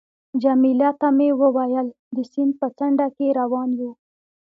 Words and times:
جميله 0.43 0.89
ته 0.99 1.07
مې 1.17 1.29
وویل: 1.41 1.87
د 2.15 2.17
سیند 2.31 2.53
په 2.59 2.67
څنډه 2.77 3.07
کې 3.15 3.27
روان 3.39 3.69
یو. 3.79 3.91